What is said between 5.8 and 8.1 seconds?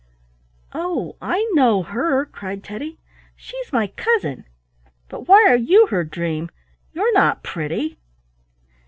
her dream? You're not pretty."